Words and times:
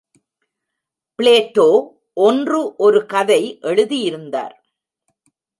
Plato 1.19 1.67
ஒன்று 2.13 2.75
ஒரு 2.75 3.05
கதை 3.05 3.57
எழுதியிருந்தார். 3.61 4.55